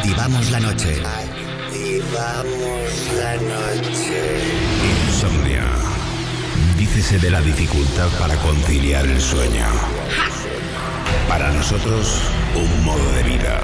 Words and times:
Activamos 0.00 0.50
la 0.50 0.60
noche. 0.60 1.02
Activamos 1.04 1.92
la 3.18 3.36
noche. 3.36 4.40
Insomnia. 5.06 5.66
Dícese 6.78 7.18
de 7.18 7.30
la 7.30 7.42
dificultad 7.42 8.08
para 8.18 8.34
conciliar 8.36 9.04
el 9.04 9.20
sueño. 9.20 9.66
Para 11.28 11.52
nosotros, 11.52 12.22
un 12.54 12.82
modo 12.82 13.12
de 13.12 13.22
vida. 13.24 13.62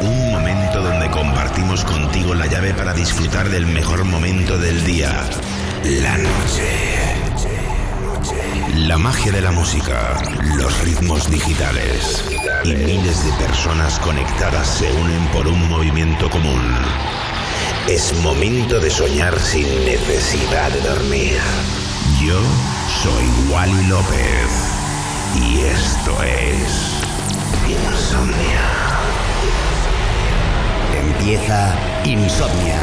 Un 0.00 0.30
momento 0.30 0.80
donde 0.80 1.10
compartimos 1.10 1.84
contigo 1.84 2.32
la 2.32 2.46
llave 2.46 2.72
para 2.72 2.94
disfrutar 2.94 3.48
del 3.48 3.66
mejor 3.66 4.04
momento 4.04 4.56
del 4.56 4.84
día. 4.84 5.28
La 5.82 6.18
noche. 6.18 7.15
La 8.74 8.98
magia 8.98 9.30
de 9.30 9.40
la 9.40 9.52
música, 9.52 10.20
los 10.56 10.80
ritmos 10.80 11.30
digitales 11.30 12.24
y 12.64 12.74
miles 12.74 13.24
de 13.24 13.32
personas 13.34 13.98
conectadas 14.00 14.66
se 14.66 14.92
unen 14.92 15.24
por 15.28 15.46
un 15.46 15.68
movimiento 15.68 16.28
común. 16.28 16.74
Es 17.88 18.12
momento 18.22 18.80
de 18.80 18.90
soñar 18.90 19.38
sin 19.38 19.66
necesidad 19.84 20.70
de 20.72 20.80
dormir. 20.80 21.38
Yo 22.20 22.40
soy 23.02 23.52
Wally 23.52 23.86
López 23.86 24.74
y 25.40 25.60
esto 25.60 26.22
es 26.24 27.00
Insomnia. 27.68 28.62
Empieza 30.98 31.74
Insomnia. 32.04 32.80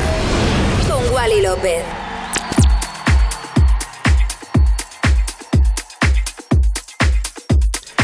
Con 0.88 1.14
Wally 1.14 1.42
López. 1.42 2.03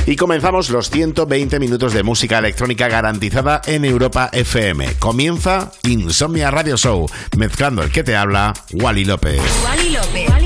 Y 0.09 0.15
comenzamos 0.15 0.71
los 0.71 0.89
120 0.89 1.59
minutos 1.59 1.93
de 1.93 2.01
música 2.01 2.39
electrónica 2.39 2.87
garantizada 2.87 3.61
en 3.67 3.85
Europa 3.85 4.31
FM. 4.33 4.95
Comienza 4.97 5.71
Insomnia 5.83 6.49
Radio 6.49 6.77
Show, 6.77 7.05
mezclando 7.37 7.83
el 7.83 7.91
que 7.91 8.03
te 8.03 8.15
habla, 8.15 8.55
Wally 8.73 9.05
López. 9.05 9.39
Wally 9.63 9.91
López. 9.91 10.38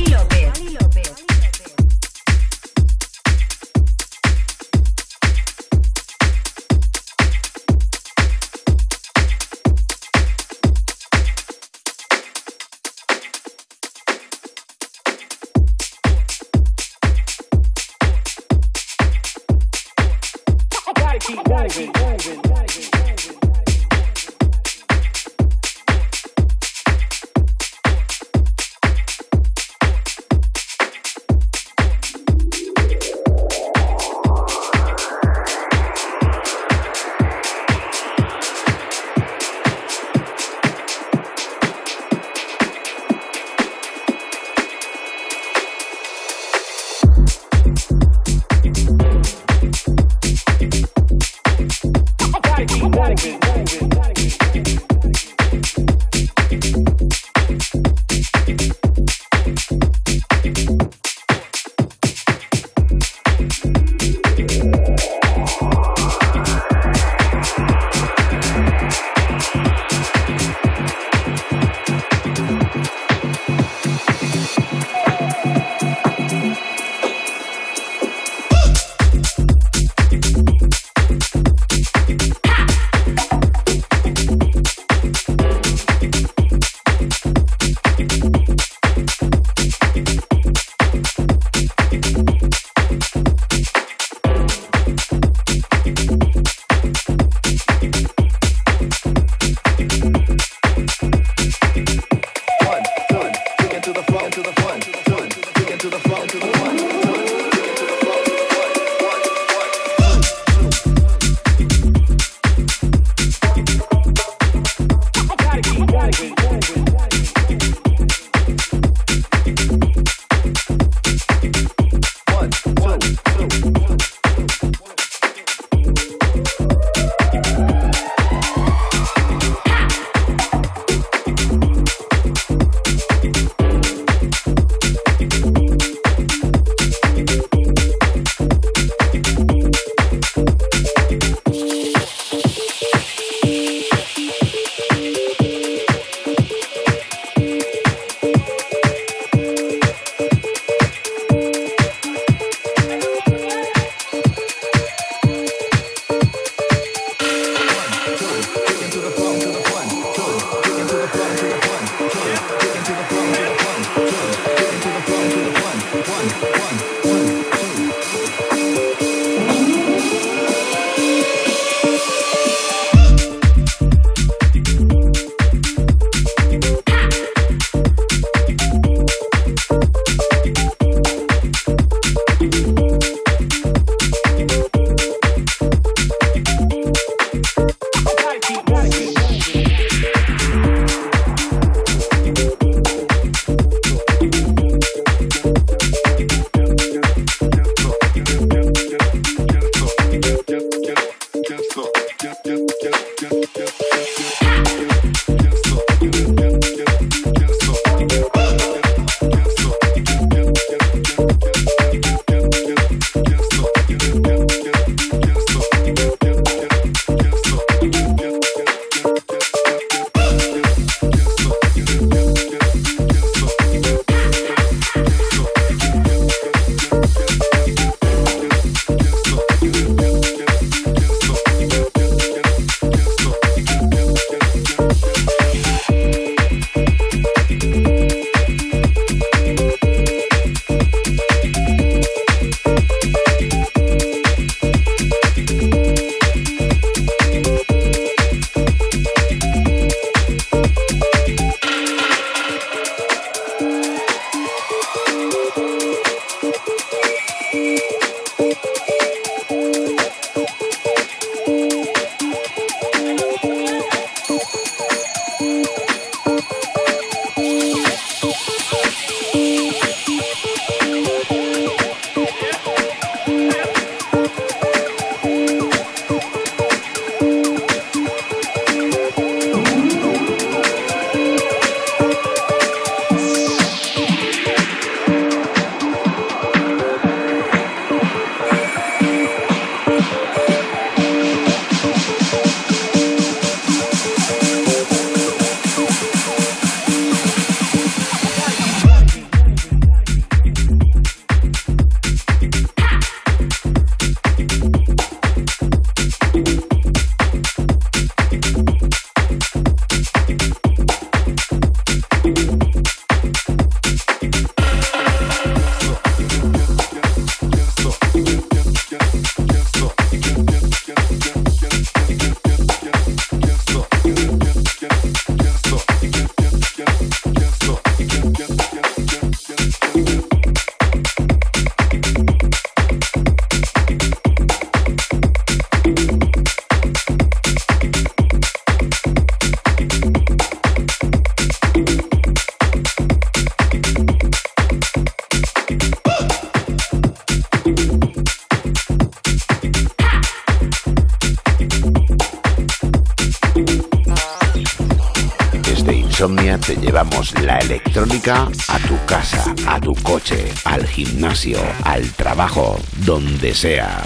Donde 363.06 363.54
sea. 363.54 364.06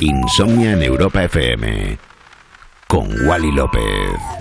Insomnia 0.00 0.72
en 0.72 0.82
Europa 0.82 1.24
FM 1.24 1.98
con 2.86 3.08
Wally 3.26 3.52
López. 3.52 4.31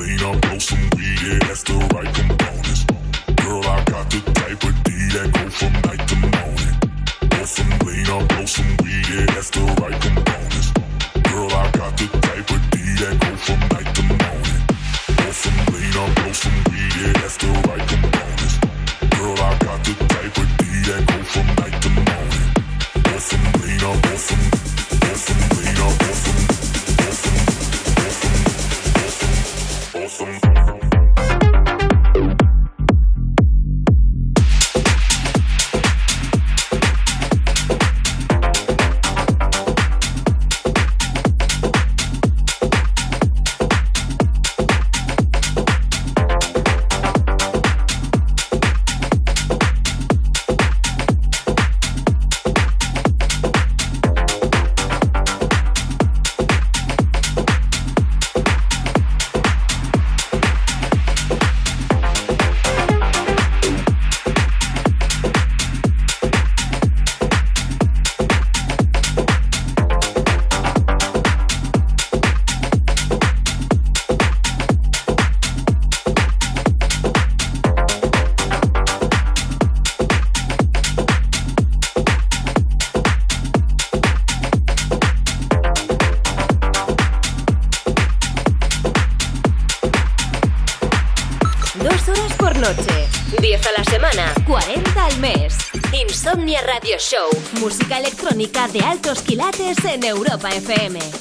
clean 0.00 0.22
up, 0.24 0.40
blow 0.40 0.58
some 0.58 0.88
weed, 0.96 1.20
yeah, 1.20 1.38
that's 1.46 1.62
the 1.62 1.76
right 1.94 2.14
components. 2.14 2.84
Girl, 3.36 3.64
I 3.64 3.84
got 3.84 4.08
the 4.08 4.20
type 4.32 4.62
of 4.64 4.74
D 4.84 4.90
that 5.12 5.28
go 5.36 5.44
from 5.50 5.72
night 5.84 6.02
to 6.08 6.16
morning. 6.24 6.74
Blow 7.28 7.44
some 7.44 7.72
lean 7.84 8.08
up, 8.08 8.24
blow 8.28 8.46
some 8.46 8.72
weed, 8.80 9.04
yeah, 9.12 9.26
that's 9.34 9.50
the 9.50 9.60
right 9.80 9.98
components. 10.00 10.68
Girl, 11.28 11.52
I 11.52 11.64
got 11.76 11.92
the 12.00 12.06
type 12.26 12.48
of 12.48 12.62
D 12.72 12.76
that 13.00 13.14
go 13.20 13.30
from 13.44 13.60
night 13.72 13.90
to 13.96 14.02
morning. 14.08 14.62
Blow 15.16 15.32
some 15.42 15.60
lean 15.72 15.96
up, 16.00 16.10
blow 16.16 16.32
some 16.32 16.58
weed, 16.70 16.92
yeah, 16.96 17.12
that's 17.20 17.36
the 17.36 17.50
right 17.68 17.86
components. 17.92 18.56
Girl, 19.14 19.36
I 19.36 19.52
got 19.66 19.80
the 19.84 19.94
type 20.14 20.36
of 20.42 20.48
D 20.60 20.64
that 20.88 21.02
go 21.10 21.18
from 21.32 21.46
night 21.60 21.76
to 21.84 21.90
morning. 22.08 22.48
Blow 23.04 23.20
some 23.28 23.46
lean 23.60 23.82
up, 23.84 23.96
blow 24.00 24.16
some, 24.16 24.46
blow 24.96 25.16
some 25.26 25.42
lean 25.60 25.76
up, 25.84 25.94
blow 26.00 26.16
some. 26.24 26.49
Música 97.60 97.98
electrónica 97.98 98.68
de 98.68 98.80
altos 98.80 99.20
quilates 99.20 99.84
en 99.84 100.02
Europa 100.04 100.48
FM. 100.48 101.19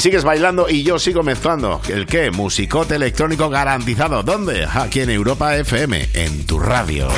Sigues 0.00 0.24
bailando 0.24 0.68
y 0.68 0.82
yo 0.82 0.98
sigo 0.98 1.22
mezclando. 1.22 1.80
¿El 1.88 2.06
qué? 2.06 2.30
Musicote 2.30 2.96
electrónico 2.96 3.50
garantizado. 3.50 4.22
¿Dónde? 4.22 4.66
Aquí 4.72 5.00
en 5.00 5.10
Europa 5.10 5.56
FM, 5.56 6.08
en 6.14 6.46
tu 6.46 6.58
radio. 6.58 7.08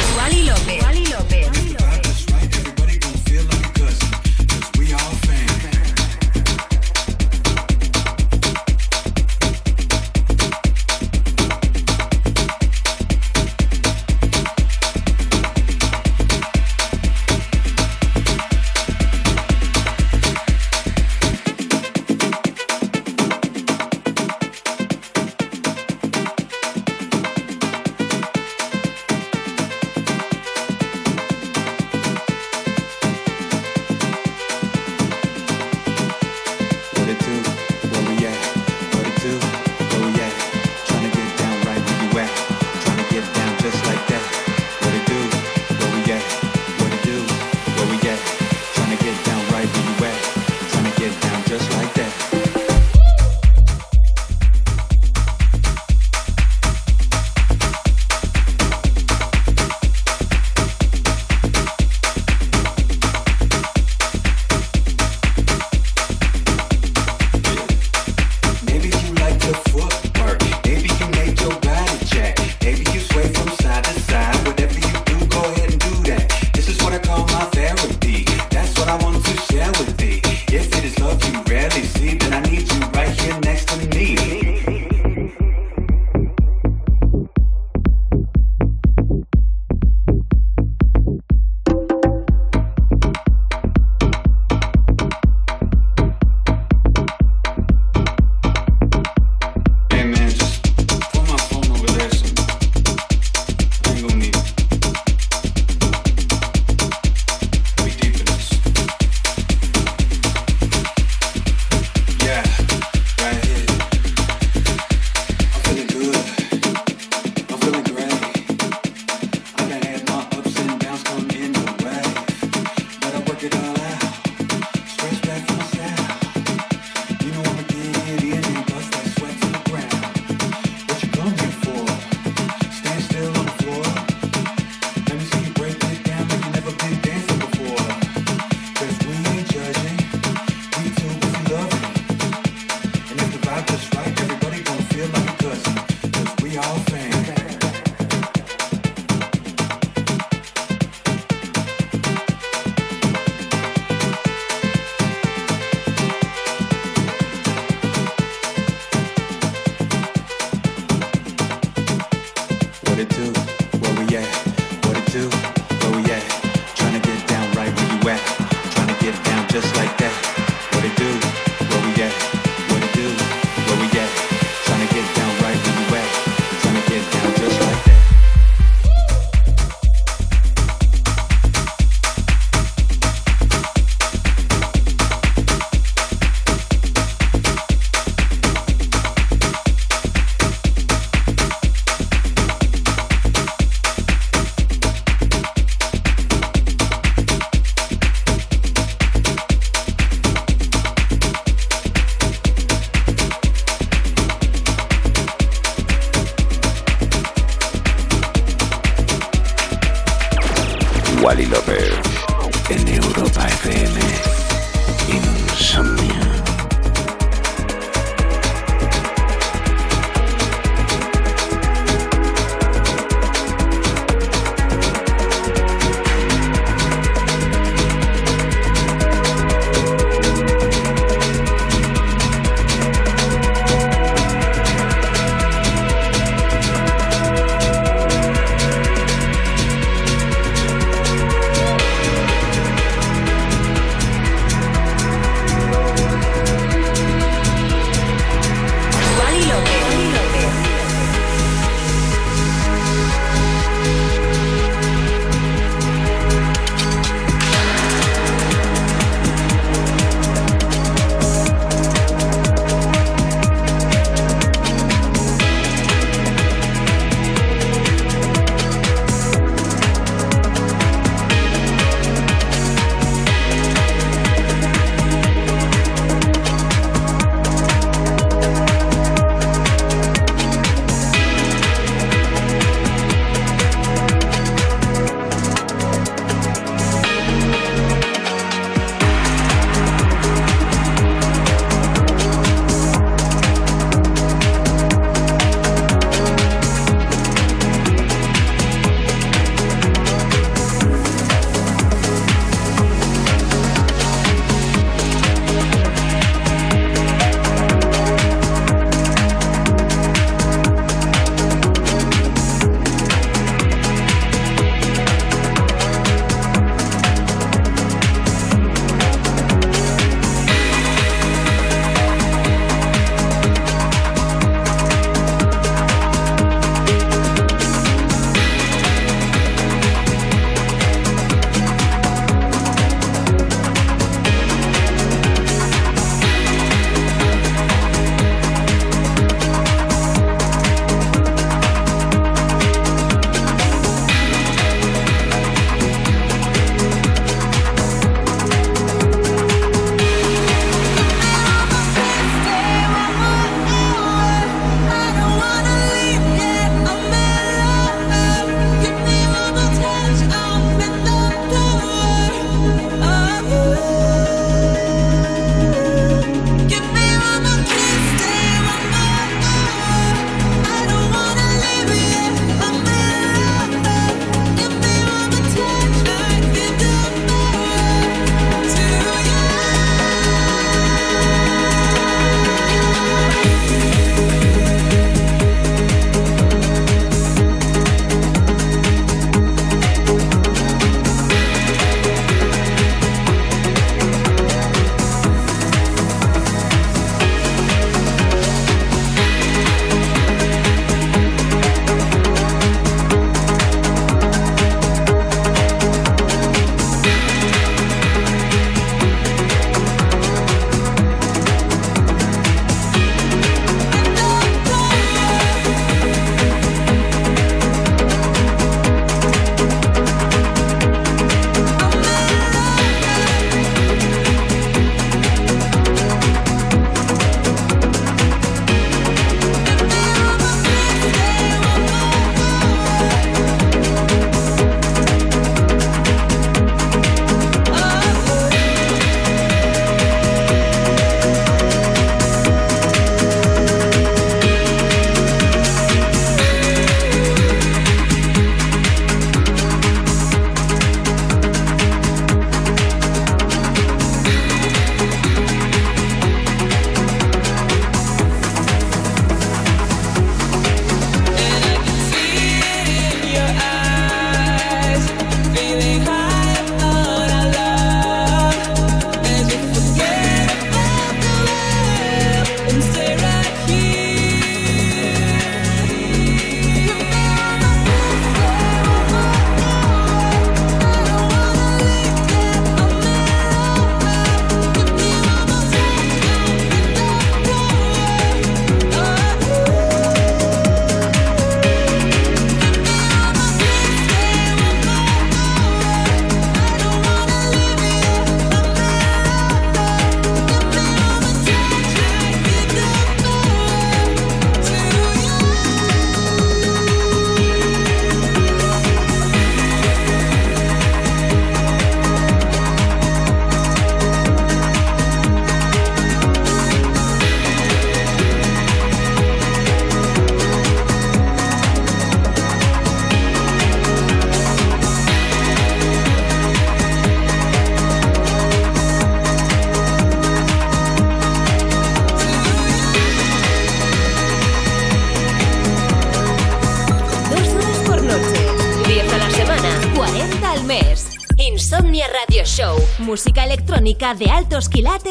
De 543.92 544.30
altos 544.30 544.70
quilates 544.70 545.01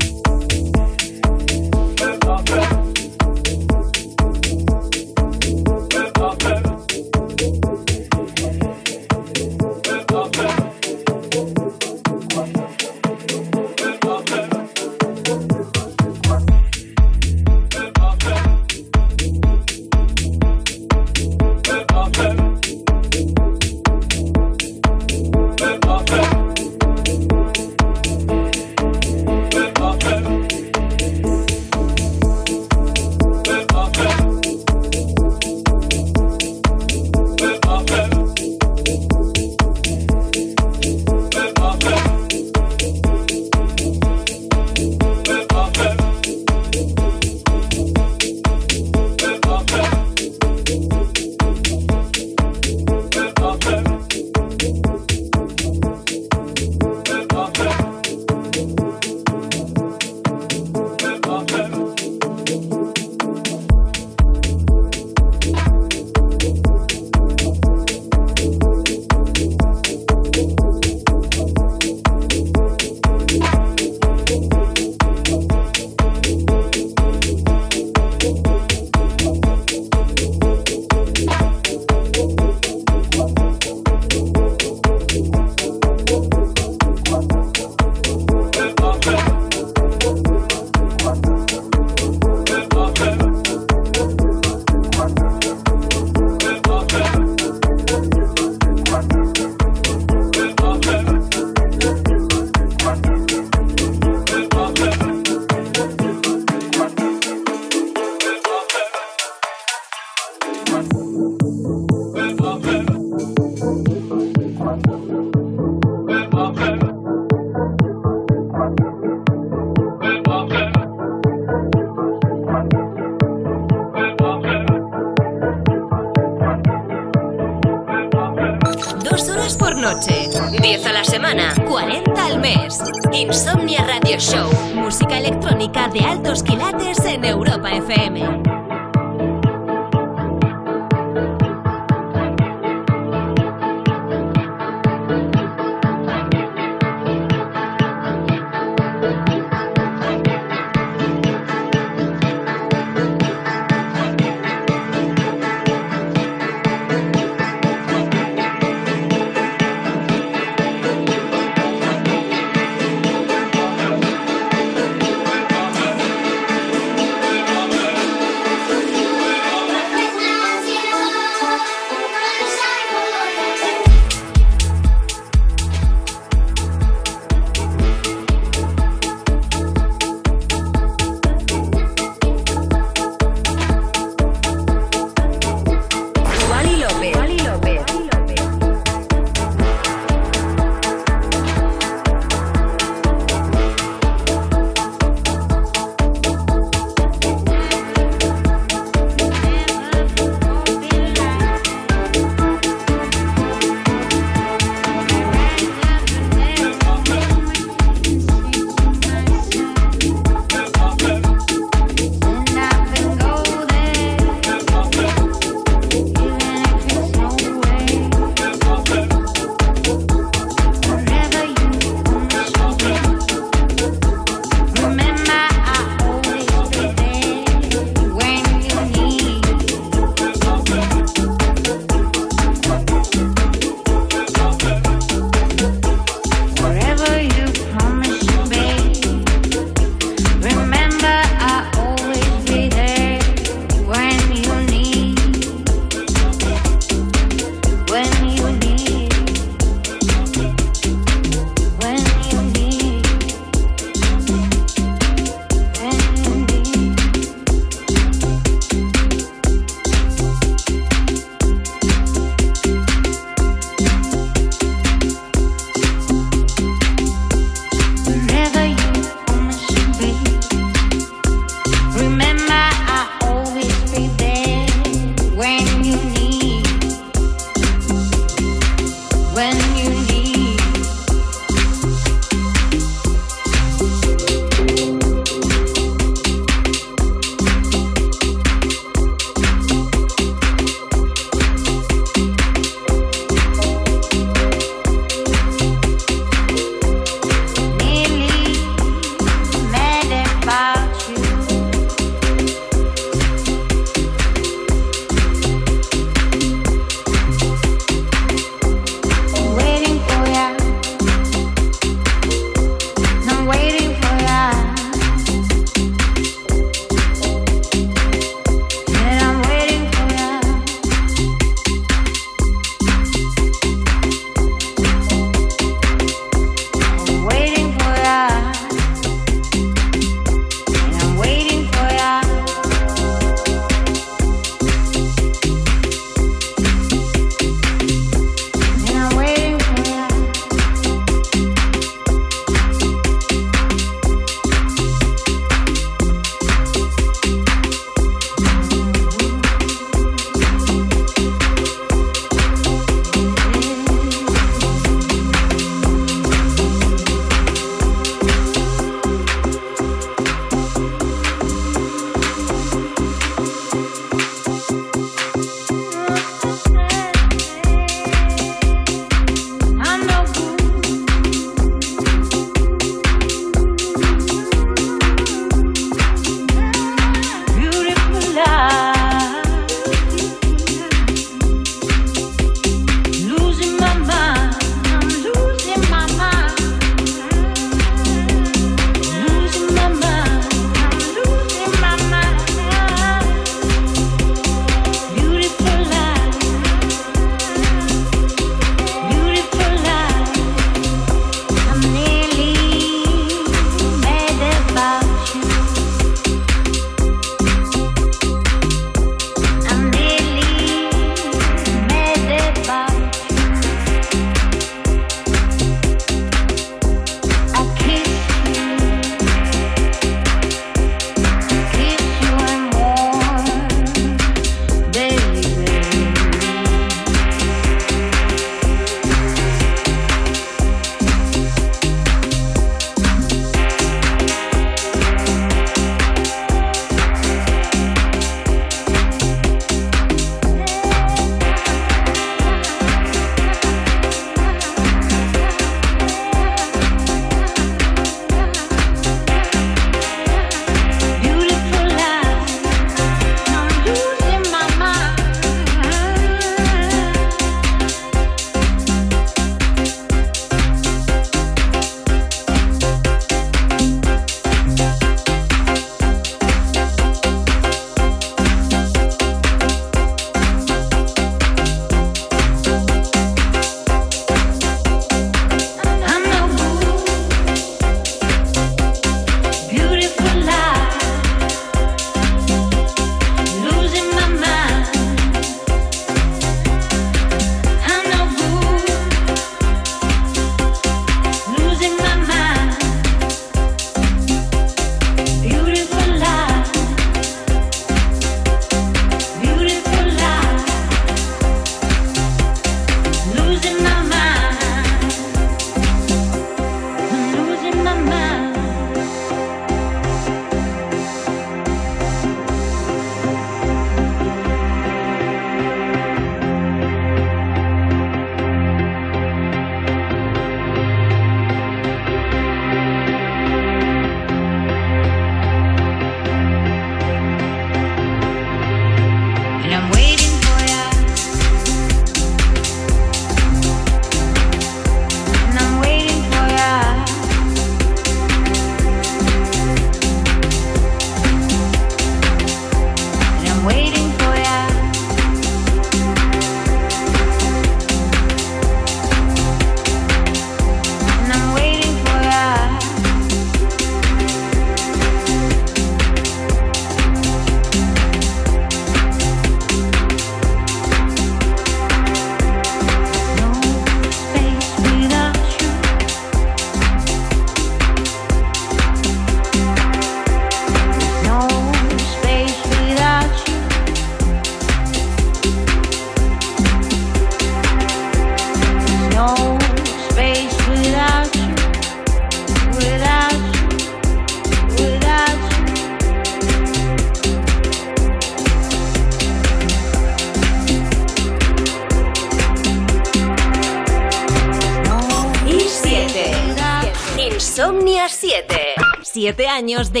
de 599.94 600.00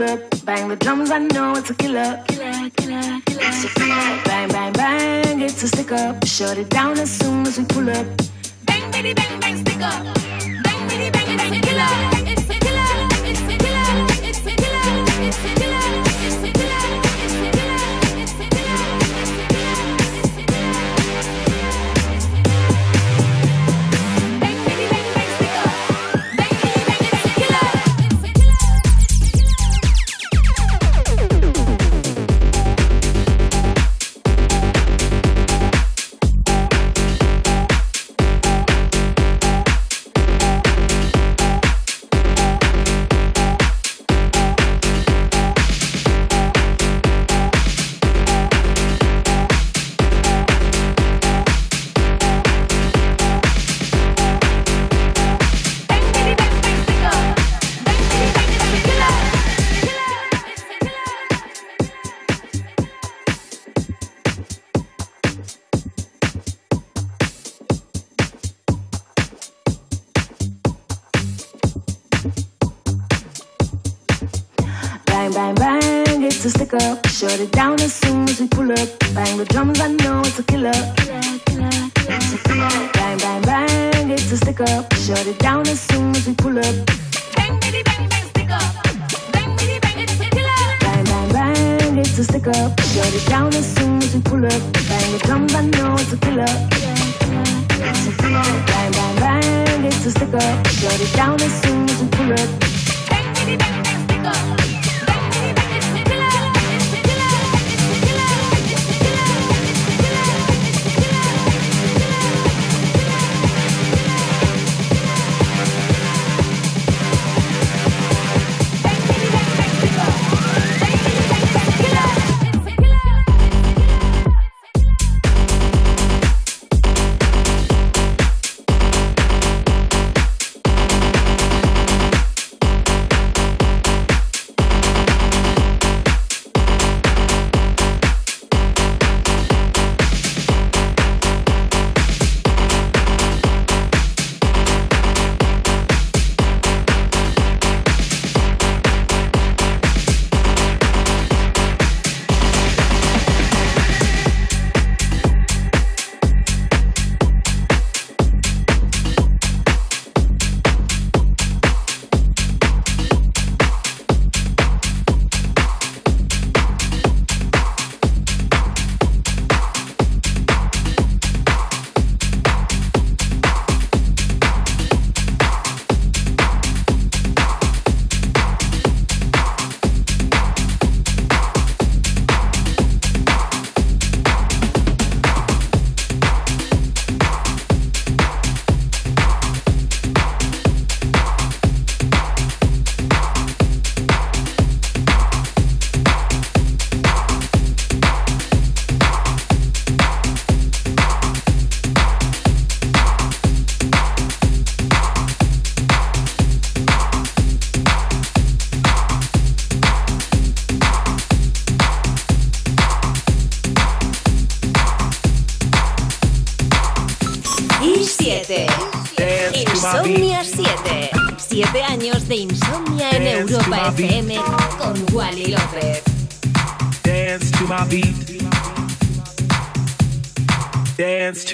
Bang 0.00 0.68
the 0.68 0.76
drums, 0.76 1.10
I 1.10 1.18
know 1.18 1.52
it's 1.56 1.68
a 1.68 1.74
killer. 1.74 2.24
Killer, 2.28 2.70
killer, 2.70 3.20
killer. 3.26 4.22
Bang, 4.24 4.48
bang, 4.48 4.72
bang, 4.72 5.42
it's 5.42 5.62
a 5.62 5.68
stick 5.68 5.92
up. 5.92 6.26
Shut 6.26 6.56
it 6.56 6.70
down 6.70 6.98
as 6.98 7.10
soon 7.10 7.46
as 7.46 7.58
we 7.58 7.66
pull 7.66 7.90
up. 7.90 8.06
Bang, 8.64 8.90
bitty, 8.92 9.12
bang, 9.12 9.40
bang, 9.40 9.58
stick 9.58 9.82
up. 9.82 10.19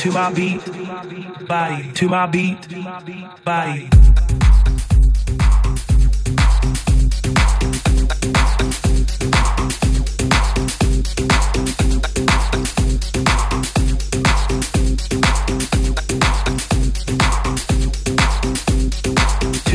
to 0.00 0.10
my 0.10 0.32
beat 0.32 1.46
body 1.46 1.92
to 1.92 2.08
my 2.08 2.26
beat 2.26 3.44
body 3.44 3.88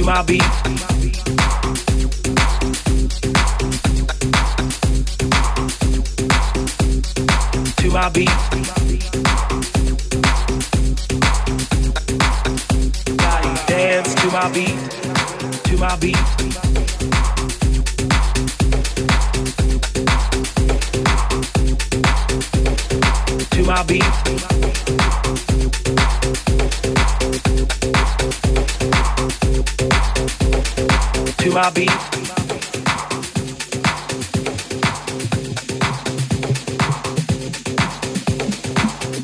my 0.08 0.22
beat. 0.24 0.42
To 7.76 7.90
my 7.92 8.10
beat. 8.12 8.30
Body 13.18 13.54
dance 13.68 14.16
to 14.16 14.28
my 14.32 14.50
beat. 14.54 14.80
To 15.66 15.78
my 15.78 15.96
beat. 15.98 16.16
To 23.52 23.64
my 23.66 23.84
beat. 23.84 24.87
my 31.58 31.72
beat. 31.72 31.90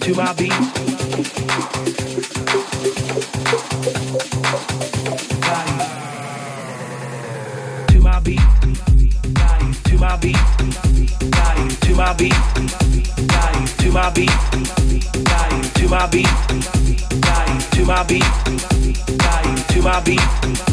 To 0.01 0.15
my 0.15 0.34
beat. 0.34 0.49
Body. 5.41 5.77
To 7.89 7.99
my 8.01 8.19
beat. 8.23 8.39
To 9.84 9.97
my 9.99 10.17
beat. 10.17 10.38
To 11.81 11.93
my 11.93 12.13
beat. 12.15 12.34
To 13.77 13.91
my 13.91 14.09
beat. 14.09 14.31
To 15.75 15.88
my 15.88 16.07
beat. 16.07 16.27
To 17.73 17.86
my 17.86 18.03
beat. 18.03 18.25
To 19.69 19.81
my 19.84 20.01
beat. 20.01 20.72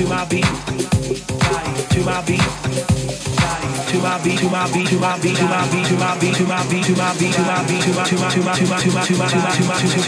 To 0.00 0.06
my 0.08 0.24
beat. 0.24 0.44
To 0.44 2.00
my 2.04 2.24
beat. 2.24 2.40
To 3.90 3.98
my 4.00 4.16
beat, 4.24 4.38
to 4.40 4.48
my 4.48 4.64
beat, 4.72 4.88
to 4.88 4.96
my 4.96 5.20
beat, 5.20 5.36
to 5.36 5.44
my 5.44 5.68
beat, 5.68 5.84
to 5.84 5.96
my 5.98 6.16
beat, 6.16 6.34
to 6.36 6.44
my 6.46 6.64
beat, 6.64 6.84
to 6.84 6.96
my 6.96 7.12
beat, 7.12 7.28
to 7.28 7.44
my 7.44 7.66
beat, 7.68 7.84
to 7.84 8.00
my 8.00 8.24
to 8.24 8.40
my 8.40 8.56
beat, 8.56 8.80
to 8.80 8.90
my 8.90 9.04
beat, 9.04 9.10
to 9.10 9.12
my 9.12 9.28
to 9.28 9.60
my 9.60 9.76
beat, 9.76 10.00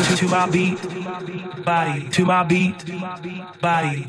to 0.00 0.24
my 0.24 0.24
beat, 0.24 0.24
to 0.24 0.24
my 0.24 0.24
to 0.24 0.26
my 0.28 0.46
beat, 0.48 0.80
body, 1.62 2.08
to 2.08 2.24
my 2.24 2.42
beat, 2.42 2.74
body. 3.60 4.06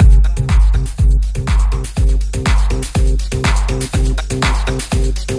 To 5.09 5.33
my 5.33 5.38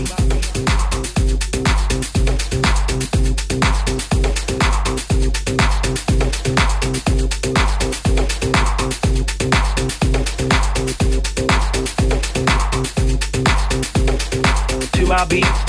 beat. 15.31 15.60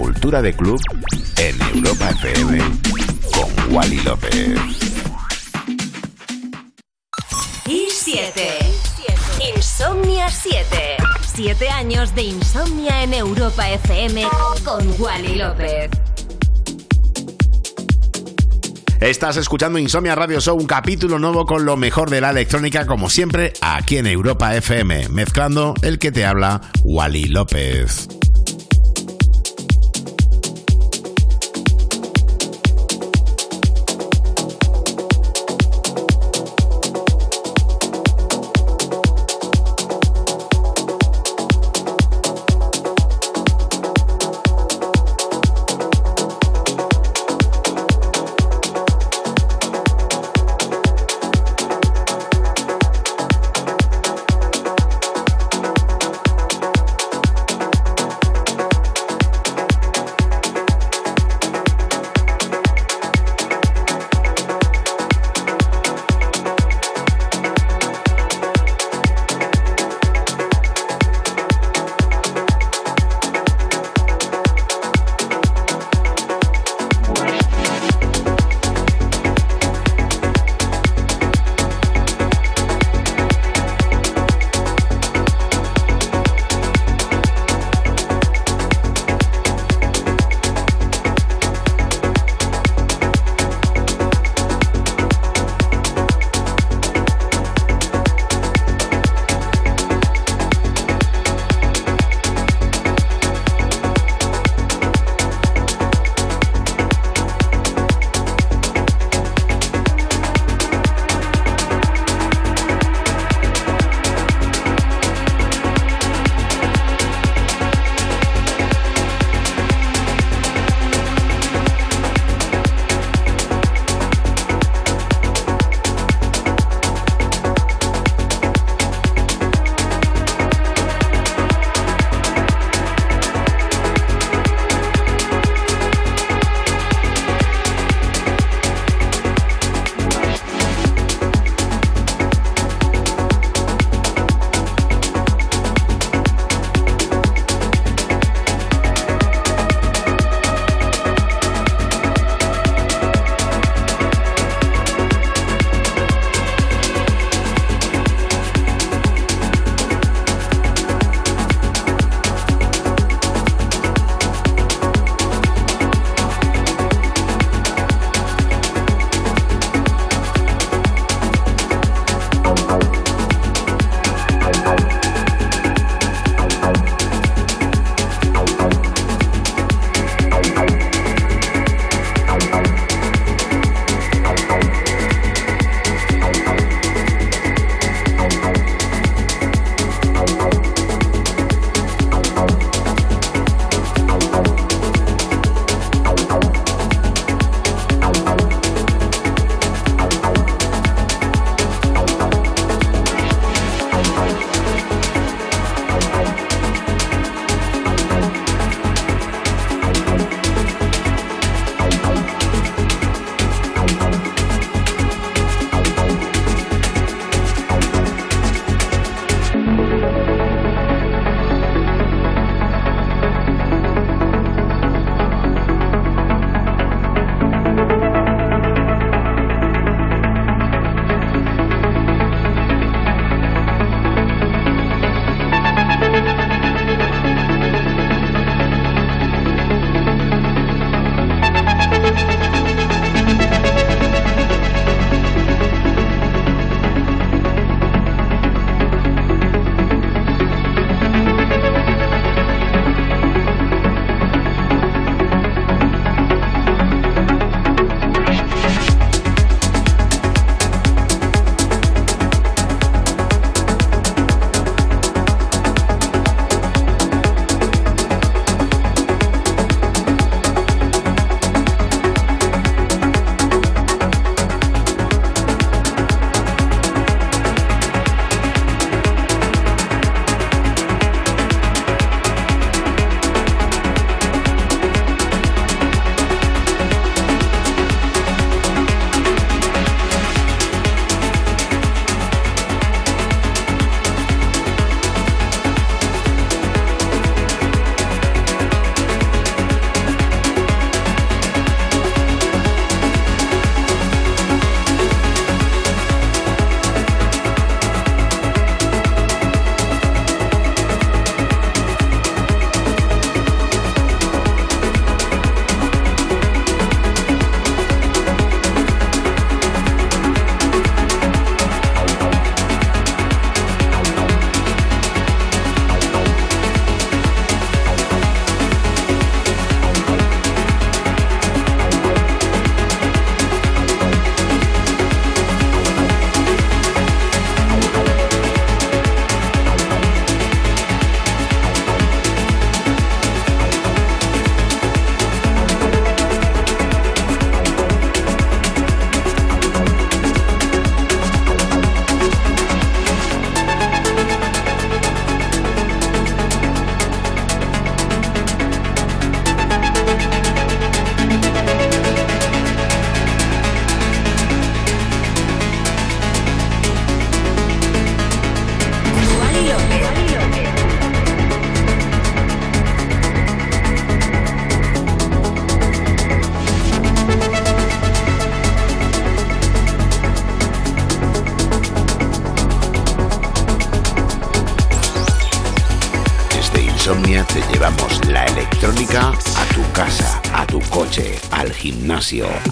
Cultura 0.00 0.40
de 0.40 0.54
club 0.54 0.80
en 1.36 1.60
Europa 1.76 2.08
FM 2.08 2.58
con 3.34 3.74
Wally 3.74 4.00
López. 4.00 4.58
Y 7.66 7.86
7. 7.90 8.58
Insomnia 9.54 10.30
7. 10.30 10.96
7 11.34 11.68
años 11.68 12.14
de 12.14 12.22
insomnia 12.22 13.02
en 13.02 13.12
Europa 13.12 13.68
FM 13.68 14.26
con 14.64 14.88
Wally 14.98 15.34
López. 15.34 15.90
Estás 19.02 19.36
escuchando 19.36 19.78
Insomnia 19.78 20.14
Radio 20.14 20.40
Show, 20.40 20.56
un 20.56 20.66
capítulo 20.66 21.18
nuevo 21.18 21.44
con 21.44 21.66
lo 21.66 21.76
mejor 21.76 22.08
de 22.08 22.22
la 22.22 22.30
electrónica, 22.30 22.86
como 22.86 23.10
siempre, 23.10 23.52
aquí 23.60 23.98
en 23.98 24.06
Europa 24.06 24.56
FM, 24.56 25.10
mezclando 25.10 25.74
el 25.82 25.98
que 25.98 26.10
te 26.10 26.24
habla, 26.24 26.62
Wally 26.84 27.26
López. 27.26 28.09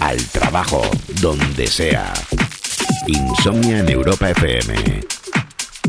Al 0.01 0.23
trabajo, 0.27 0.79
donde 1.21 1.65
sea. 1.65 2.13
Insomnia 3.07 3.79
en 3.79 3.89
Europa 3.89 4.29
FM 4.29 5.03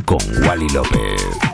con 0.07 0.19
Wally 0.47 0.69
López. 0.71 1.50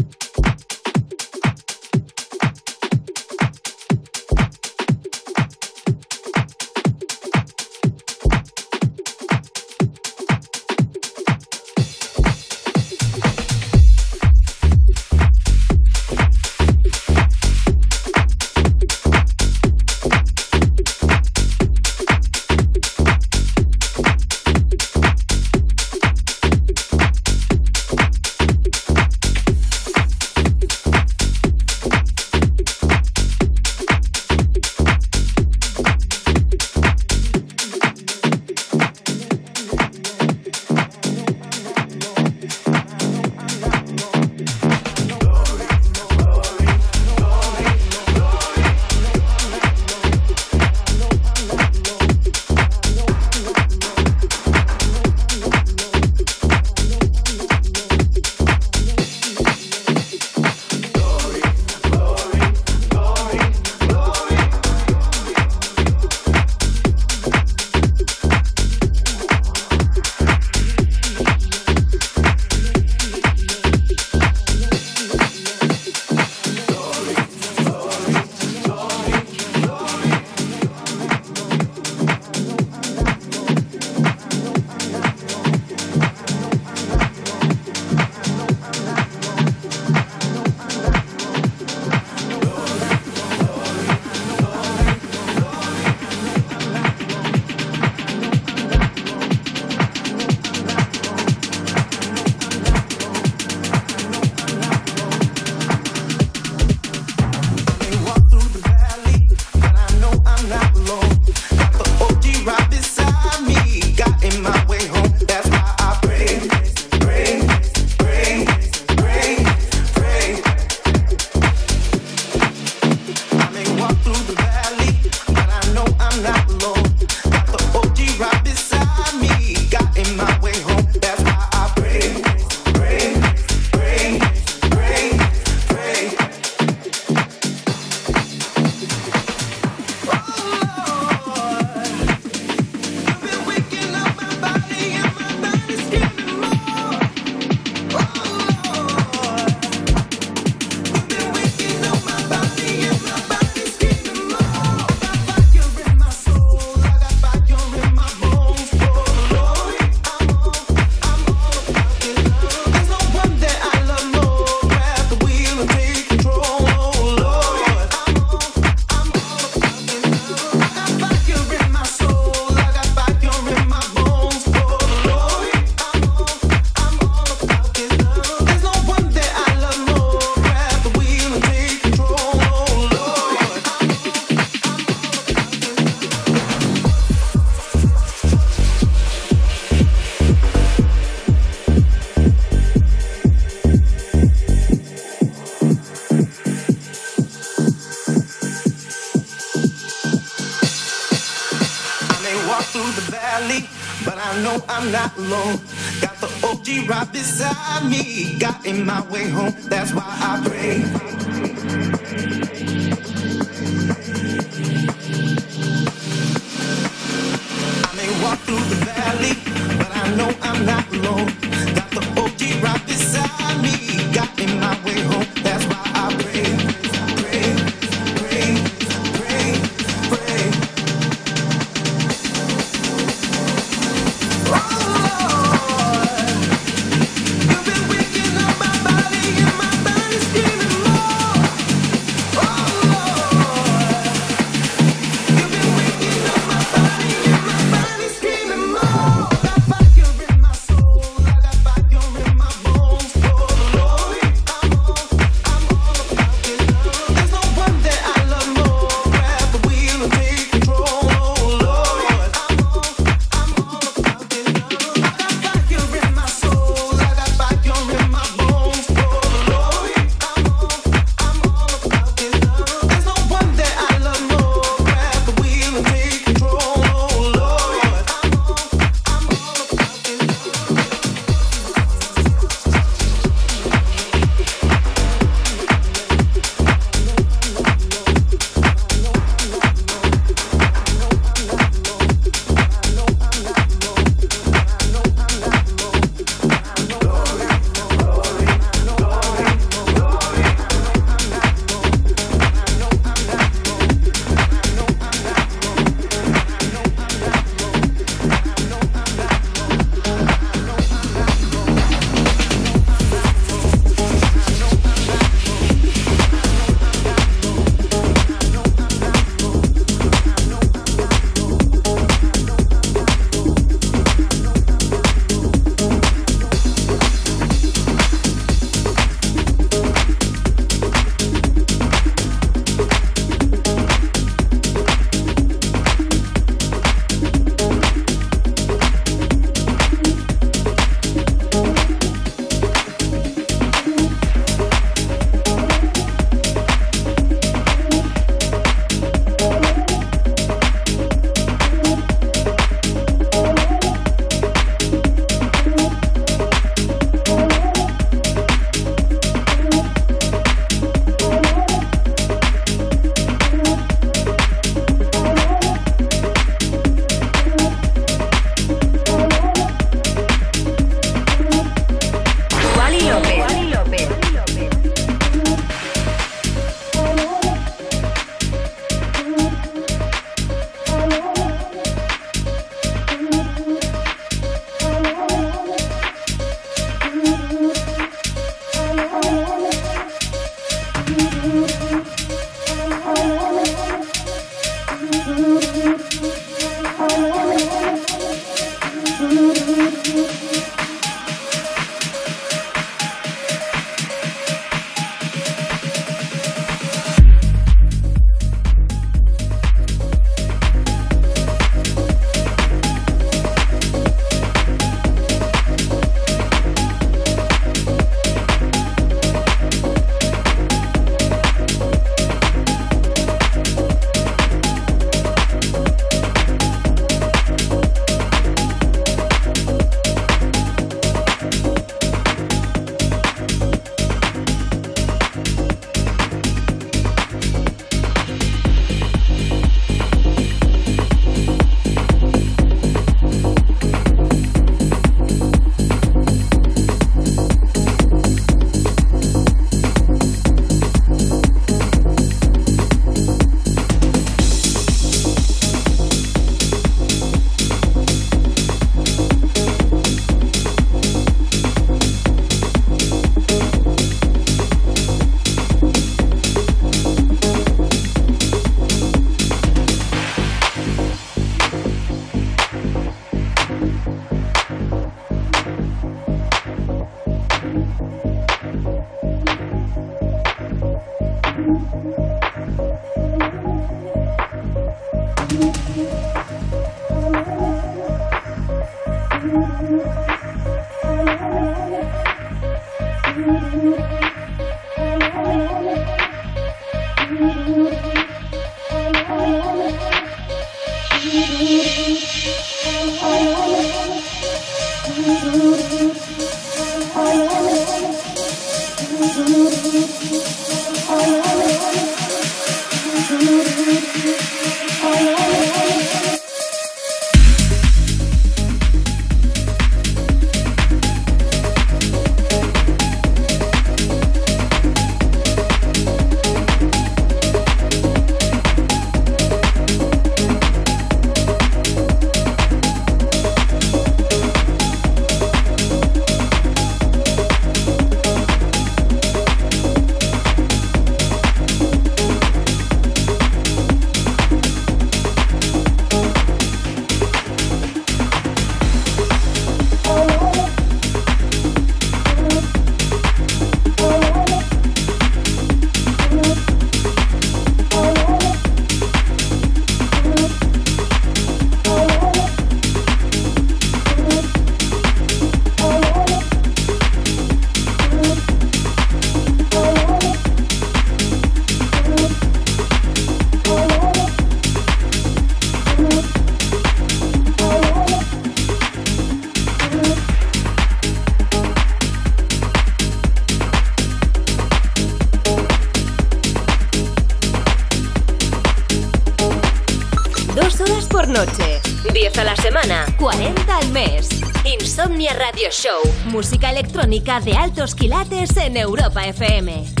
Música 596.31 596.71
electrónica 596.71 597.41
de 597.41 597.57
altos 597.57 597.93
quilates 597.93 598.55
en 598.55 598.77
Europa 598.77 599.27
FM. 599.27 600.00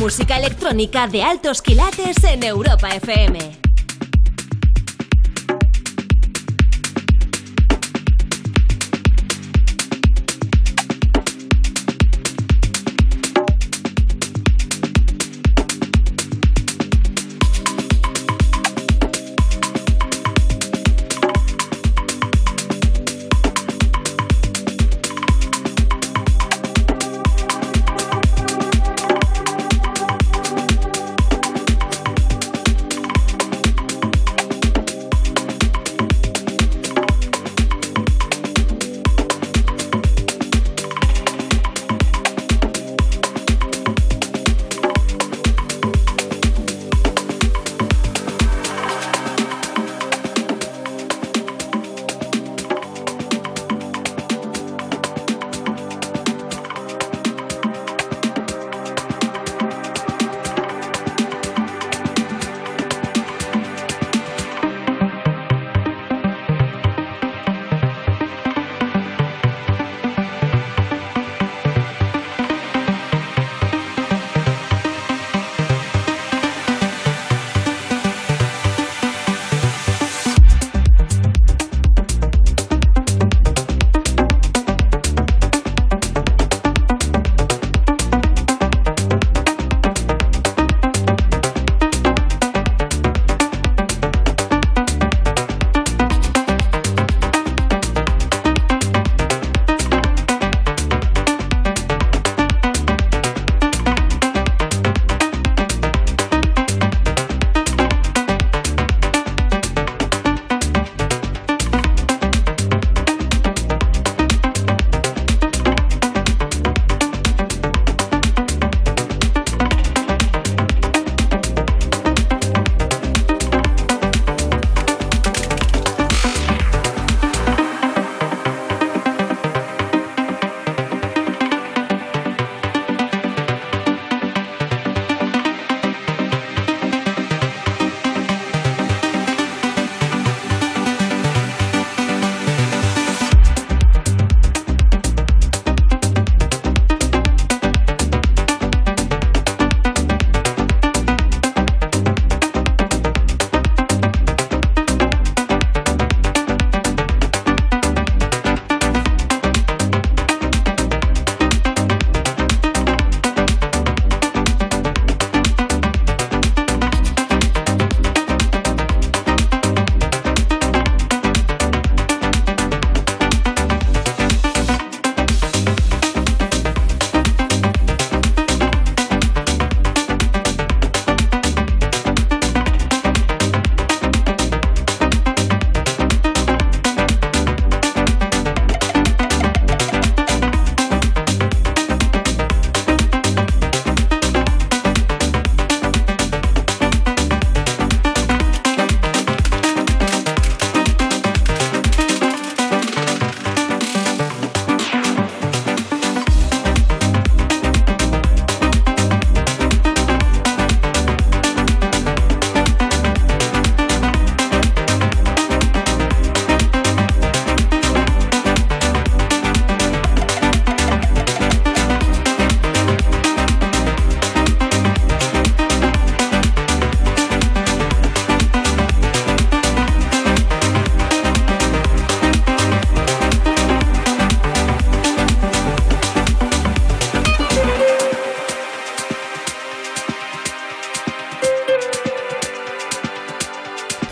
Música 0.00 0.38
electrónica 0.38 1.06
de 1.08 1.22
altos 1.22 1.60
quilates 1.60 2.24
en 2.24 2.42
Europa 2.42 2.88
FM. 2.88 3.59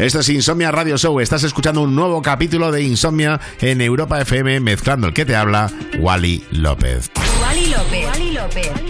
Esto 0.09 0.21
es 0.21 0.29
Insomnia 0.31 0.71
Radio 0.71 0.97
Show. 0.97 1.21
Estás 1.21 1.43
escuchando 1.43 1.83
un 1.83 1.95
nuevo 1.95 2.23
capítulo 2.23 2.73
de 2.73 2.83
Insomnia 2.83 3.39
en 3.61 3.83
Europa 3.83 4.19
FM, 4.19 4.59
mezclando 4.61 5.07
el 5.07 5.13
que 5.13 5.27
te 5.27 5.37
habla, 5.37 5.71
Wally 5.99 6.43
López. 6.51 7.11
Wally 7.43 7.67
López. 7.67 8.07
Wally 8.07 8.33
López. 8.33 8.88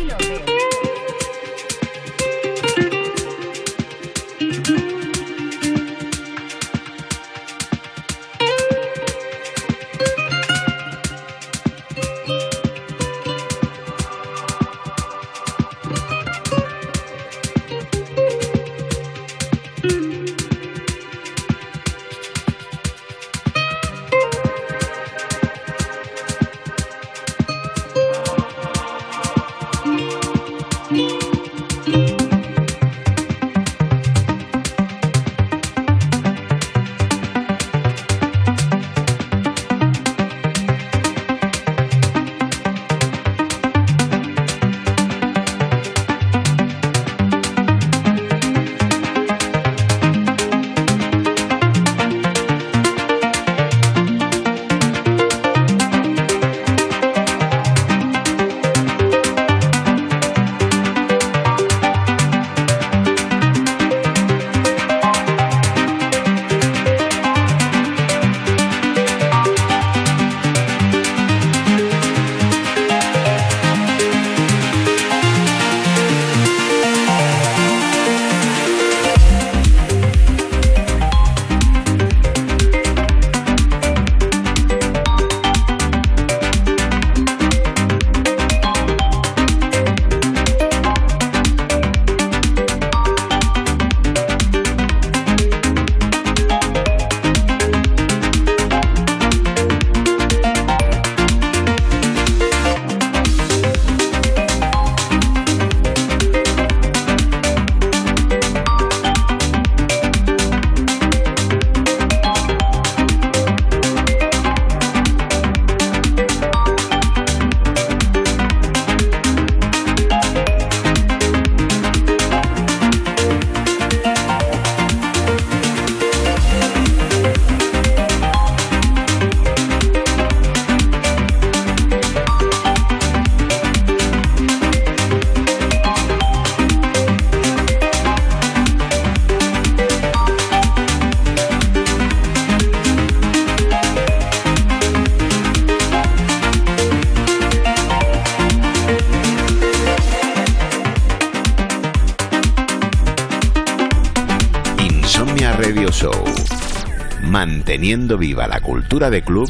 Manteniendo 157.22 158.16
viva 158.16 158.46
la 158.46 158.60
cultura 158.60 159.10
de 159.10 159.22
club 159.22 159.48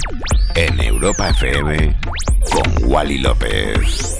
en 0.54 0.80
Europa 0.80 1.28
FM 1.28 1.96
con 2.50 2.90
Wally 2.90 3.18
López. 3.18 4.18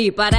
Y 0.00 0.12
para 0.12 0.37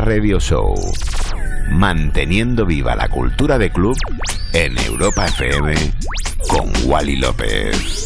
Radio 0.00 0.40
Show. 0.40 0.74
Manteniendo 1.70 2.66
viva 2.66 2.94
la 2.94 3.08
cultura 3.08 3.58
de 3.58 3.70
club 3.70 3.96
en 4.52 4.76
Europa 4.78 5.26
FM 5.26 5.74
con 6.48 6.72
Wally 6.86 7.16
López. 7.16 8.03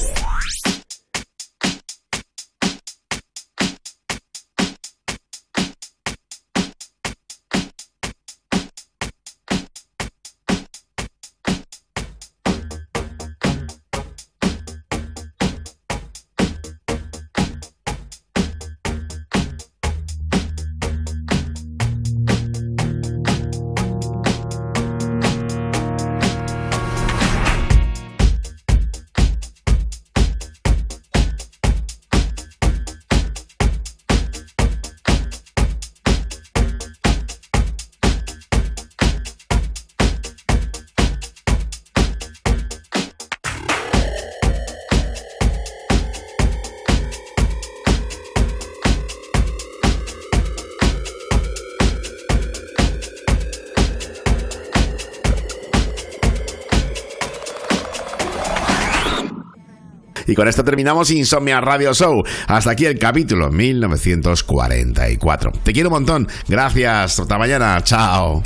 Con 60.39 60.47
esto 60.47 60.63
terminamos 60.63 61.11
Insomnia 61.11 61.61
Radio 61.61 61.93
Show. 61.93 62.23
Hasta 62.47 62.71
aquí 62.71 62.87
el 62.87 62.97
capítulo 62.97 63.51
1944. 63.51 65.51
Te 65.65 65.73
quiero 65.73 65.89
un 65.89 65.95
montón. 65.95 66.29
Gracias. 66.47 67.19
Hasta 67.19 67.39
mañana. 67.39 67.83
Chao. 67.83 68.41